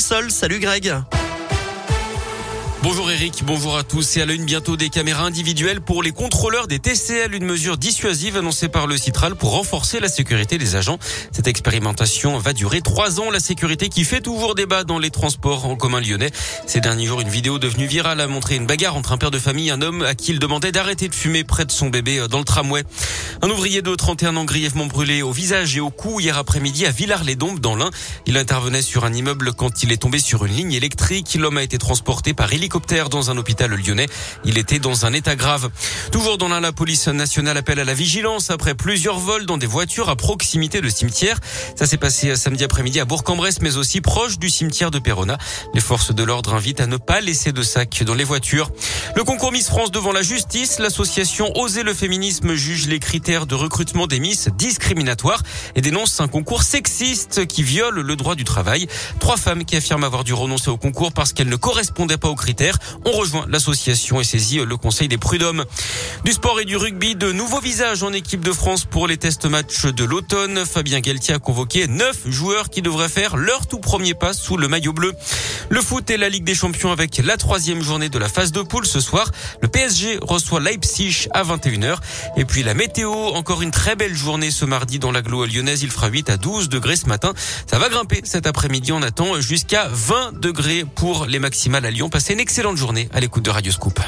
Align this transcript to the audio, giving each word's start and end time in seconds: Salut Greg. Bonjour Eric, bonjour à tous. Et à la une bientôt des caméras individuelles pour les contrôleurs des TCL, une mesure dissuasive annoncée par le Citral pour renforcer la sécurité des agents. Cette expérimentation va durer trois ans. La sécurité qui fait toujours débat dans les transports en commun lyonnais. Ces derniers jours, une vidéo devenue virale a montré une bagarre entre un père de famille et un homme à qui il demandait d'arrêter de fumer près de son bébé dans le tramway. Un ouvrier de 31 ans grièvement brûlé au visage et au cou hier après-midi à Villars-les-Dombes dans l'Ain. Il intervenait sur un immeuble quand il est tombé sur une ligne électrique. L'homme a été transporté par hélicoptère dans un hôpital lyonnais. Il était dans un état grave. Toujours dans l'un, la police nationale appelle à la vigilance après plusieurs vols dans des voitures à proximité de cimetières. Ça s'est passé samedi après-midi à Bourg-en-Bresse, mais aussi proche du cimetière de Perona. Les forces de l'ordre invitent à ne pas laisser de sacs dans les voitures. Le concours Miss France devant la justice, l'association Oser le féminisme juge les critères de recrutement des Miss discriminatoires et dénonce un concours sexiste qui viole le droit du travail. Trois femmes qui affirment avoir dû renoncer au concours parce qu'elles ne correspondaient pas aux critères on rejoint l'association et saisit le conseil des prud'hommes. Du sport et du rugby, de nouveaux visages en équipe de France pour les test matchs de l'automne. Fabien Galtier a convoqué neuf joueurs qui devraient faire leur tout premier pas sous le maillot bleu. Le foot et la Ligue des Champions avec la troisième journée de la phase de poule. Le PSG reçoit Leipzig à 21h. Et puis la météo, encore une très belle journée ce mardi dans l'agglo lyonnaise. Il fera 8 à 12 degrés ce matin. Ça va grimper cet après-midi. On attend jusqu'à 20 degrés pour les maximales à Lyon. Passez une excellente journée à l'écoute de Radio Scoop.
Salut 0.00 0.60
Greg. 0.60 1.27
Bonjour 2.80 3.10
Eric, 3.10 3.42
bonjour 3.44 3.76
à 3.76 3.82
tous. 3.82 4.16
Et 4.16 4.22
à 4.22 4.26
la 4.26 4.34
une 4.34 4.44
bientôt 4.44 4.76
des 4.76 4.88
caméras 4.88 5.24
individuelles 5.24 5.80
pour 5.80 6.00
les 6.00 6.12
contrôleurs 6.12 6.68
des 6.68 6.78
TCL, 6.78 7.34
une 7.34 7.44
mesure 7.44 7.76
dissuasive 7.76 8.36
annoncée 8.36 8.68
par 8.68 8.86
le 8.86 8.96
Citral 8.96 9.34
pour 9.34 9.50
renforcer 9.50 9.98
la 9.98 10.08
sécurité 10.08 10.58
des 10.58 10.76
agents. 10.76 11.00
Cette 11.32 11.48
expérimentation 11.48 12.38
va 12.38 12.52
durer 12.52 12.80
trois 12.80 13.18
ans. 13.18 13.32
La 13.32 13.40
sécurité 13.40 13.88
qui 13.88 14.04
fait 14.04 14.20
toujours 14.20 14.54
débat 14.54 14.84
dans 14.84 15.00
les 15.00 15.10
transports 15.10 15.66
en 15.66 15.74
commun 15.74 16.00
lyonnais. 16.00 16.30
Ces 16.68 16.78
derniers 16.78 17.06
jours, 17.06 17.20
une 17.20 17.28
vidéo 17.28 17.58
devenue 17.58 17.86
virale 17.86 18.20
a 18.20 18.28
montré 18.28 18.54
une 18.54 18.66
bagarre 18.66 18.94
entre 18.94 19.10
un 19.10 19.18
père 19.18 19.32
de 19.32 19.40
famille 19.40 19.68
et 19.68 19.72
un 19.72 19.82
homme 19.82 20.02
à 20.02 20.14
qui 20.14 20.30
il 20.30 20.38
demandait 20.38 20.70
d'arrêter 20.70 21.08
de 21.08 21.14
fumer 21.14 21.42
près 21.42 21.64
de 21.64 21.72
son 21.72 21.88
bébé 21.88 22.26
dans 22.30 22.38
le 22.38 22.44
tramway. 22.44 22.84
Un 23.42 23.50
ouvrier 23.50 23.82
de 23.82 23.92
31 23.92 24.36
ans 24.36 24.44
grièvement 24.44 24.86
brûlé 24.86 25.22
au 25.22 25.32
visage 25.32 25.76
et 25.76 25.80
au 25.80 25.90
cou 25.90 26.20
hier 26.20 26.38
après-midi 26.38 26.86
à 26.86 26.92
Villars-les-Dombes 26.92 27.58
dans 27.58 27.74
l'Ain. 27.74 27.90
Il 28.26 28.38
intervenait 28.38 28.82
sur 28.82 29.04
un 29.04 29.12
immeuble 29.12 29.52
quand 29.52 29.82
il 29.82 29.90
est 29.90 29.96
tombé 29.96 30.20
sur 30.20 30.44
une 30.44 30.54
ligne 30.54 30.72
électrique. 30.72 31.34
L'homme 31.34 31.58
a 31.58 31.64
été 31.64 31.76
transporté 31.76 32.34
par 32.34 32.52
hélicoptère 32.52 32.67
dans 33.10 33.30
un 33.30 33.36
hôpital 33.36 33.70
lyonnais. 33.70 34.06
Il 34.44 34.58
était 34.58 34.78
dans 34.78 35.06
un 35.06 35.12
état 35.12 35.36
grave. 35.36 35.70
Toujours 36.12 36.38
dans 36.38 36.48
l'un, 36.48 36.60
la 36.60 36.72
police 36.72 37.08
nationale 37.08 37.56
appelle 37.56 37.80
à 37.80 37.84
la 37.84 37.94
vigilance 37.94 38.50
après 38.50 38.74
plusieurs 38.74 39.18
vols 39.18 39.46
dans 39.46 39.56
des 39.56 39.66
voitures 39.66 40.08
à 40.08 40.16
proximité 40.16 40.80
de 40.80 40.88
cimetières. 40.88 41.38
Ça 41.76 41.86
s'est 41.86 41.96
passé 41.96 42.36
samedi 42.36 42.64
après-midi 42.64 43.00
à 43.00 43.04
Bourg-en-Bresse, 43.04 43.60
mais 43.60 43.76
aussi 43.76 44.00
proche 44.00 44.38
du 44.38 44.50
cimetière 44.50 44.90
de 44.90 44.98
Perona. 44.98 45.38
Les 45.74 45.80
forces 45.80 46.14
de 46.14 46.22
l'ordre 46.22 46.54
invitent 46.54 46.80
à 46.80 46.86
ne 46.86 46.96
pas 46.96 47.20
laisser 47.20 47.52
de 47.52 47.62
sacs 47.62 48.02
dans 48.04 48.14
les 48.14 48.24
voitures. 48.24 48.70
Le 49.16 49.24
concours 49.24 49.52
Miss 49.52 49.68
France 49.68 49.90
devant 49.90 50.12
la 50.12 50.22
justice, 50.22 50.78
l'association 50.78 51.50
Oser 51.56 51.82
le 51.82 51.94
féminisme 51.94 52.54
juge 52.54 52.86
les 52.86 52.98
critères 52.98 53.46
de 53.46 53.54
recrutement 53.54 54.06
des 54.06 54.20
Miss 54.20 54.48
discriminatoires 54.56 55.42
et 55.74 55.80
dénonce 55.80 56.20
un 56.20 56.28
concours 56.28 56.62
sexiste 56.62 57.46
qui 57.46 57.62
viole 57.62 58.00
le 58.00 58.16
droit 58.16 58.34
du 58.34 58.44
travail. 58.44 58.86
Trois 59.18 59.36
femmes 59.36 59.64
qui 59.64 59.76
affirment 59.76 60.04
avoir 60.04 60.24
dû 60.24 60.34
renoncer 60.34 60.70
au 60.70 60.76
concours 60.76 61.12
parce 61.12 61.32
qu'elles 61.32 61.48
ne 61.48 61.56
correspondaient 61.56 62.18
pas 62.18 62.28
aux 62.28 62.34
critères 62.34 62.78
on 63.04 63.12
rejoint 63.12 63.46
l'association 63.48 64.20
et 64.20 64.24
saisit 64.24 64.58
le 64.58 64.76
conseil 64.76 65.08
des 65.08 65.18
prud'hommes. 65.18 65.64
Du 66.24 66.32
sport 66.32 66.60
et 66.60 66.64
du 66.64 66.76
rugby, 66.76 67.16
de 67.16 67.32
nouveaux 67.32 67.60
visages 67.60 68.02
en 68.02 68.12
équipe 68.12 68.42
de 68.42 68.52
France 68.52 68.84
pour 68.84 69.06
les 69.06 69.16
test 69.16 69.46
matchs 69.46 69.86
de 69.86 70.04
l'automne. 70.04 70.64
Fabien 70.66 71.00
Galtier 71.00 71.34
a 71.34 71.38
convoqué 71.38 71.86
neuf 71.86 72.18
joueurs 72.26 72.70
qui 72.70 72.82
devraient 72.82 73.08
faire 73.08 73.36
leur 73.36 73.66
tout 73.66 73.78
premier 73.78 74.14
pas 74.14 74.32
sous 74.32 74.56
le 74.56 74.68
maillot 74.68 74.92
bleu. 74.92 75.12
Le 75.70 75.80
foot 75.80 76.08
et 76.10 76.16
la 76.16 76.28
Ligue 76.28 76.44
des 76.44 76.54
Champions 76.54 76.92
avec 76.92 77.18
la 77.18 77.36
troisième 77.36 77.82
journée 77.82 78.08
de 78.08 78.18
la 78.18 78.28
phase 78.28 78.52
de 78.52 78.62
poule. 78.62 78.86
Le 79.62 79.68
PSG 79.68 80.18
reçoit 80.22 80.60
Leipzig 80.60 81.28
à 81.32 81.42
21h. 81.42 81.96
Et 82.36 82.44
puis 82.44 82.62
la 82.62 82.74
météo, 82.74 83.12
encore 83.12 83.62
une 83.62 83.70
très 83.70 83.96
belle 83.96 84.14
journée 84.14 84.50
ce 84.50 84.64
mardi 84.64 84.98
dans 84.98 85.12
l'agglo 85.12 85.44
lyonnaise. 85.44 85.82
Il 85.82 85.90
fera 85.90 86.08
8 86.08 86.30
à 86.30 86.36
12 86.36 86.68
degrés 86.68 86.96
ce 86.96 87.06
matin. 87.06 87.32
Ça 87.66 87.78
va 87.78 87.88
grimper 87.88 88.20
cet 88.24 88.46
après-midi. 88.46 88.92
On 88.92 89.02
attend 89.02 89.40
jusqu'à 89.40 89.88
20 89.90 90.40
degrés 90.40 90.84
pour 90.94 91.26
les 91.26 91.38
maximales 91.38 91.86
à 91.86 91.90
Lyon. 91.90 92.08
Passez 92.08 92.34
une 92.34 92.40
excellente 92.40 92.76
journée 92.76 93.08
à 93.12 93.20
l'écoute 93.20 93.44
de 93.44 93.50
Radio 93.50 93.72
Scoop. 93.72 94.00